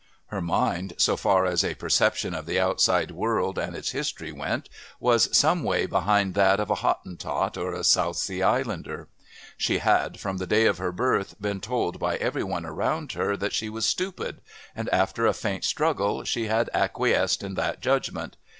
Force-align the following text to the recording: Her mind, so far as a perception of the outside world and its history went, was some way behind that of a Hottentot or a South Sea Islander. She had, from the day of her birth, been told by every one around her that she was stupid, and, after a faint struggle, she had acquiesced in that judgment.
Her 0.29 0.41
mind, 0.41 0.93
so 0.97 1.15
far 1.15 1.45
as 1.45 1.63
a 1.63 1.75
perception 1.75 2.33
of 2.33 2.47
the 2.47 2.59
outside 2.59 3.11
world 3.11 3.59
and 3.59 3.75
its 3.75 3.91
history 3.91 4.31
went, 4.31 4.67
was 4.99 5.29
some 5.37 5.61
way 5.63 5.85
behind 5.85 6.33
that 6.33 6.59
of 6.59 6.71
a 6.71 6.77
Hottentot 6.77 7.55
or 7.55 7.71
a 7.71 7.83
South 7.83 8.15
Sea 8.17 8.41
Islander. 8.41 9.09
She 9.57 9.77
had, 9.77 10.19
from 10.19 10.37
the 10.37 10.47
day 10.47 10.65
of 10.65 10.79
her 10.79 10.91
birth, 10.91 11.39
been 11.39 11.61
told 11.61 11.99
by 11.99 12.15
every 12.17 12.43
one 12.43 12.65
around 12.65 13.11
her 13.11 13.37
that 13.37 13.53
she 13.53 13.69
was 13.69 13.85
stupid, 13.85 14.41
and, 14.75 14.89
after 14.89 15.27
a 15.27 15.35
faint 15.35 15.65
struggle, 15.65 16.23
she 16.23 16.47
had 16.47 16.67
acquiesced 16.73 17.43
in 17.43 17.53
that 17.53 17.79
judgment. 17.79 18.37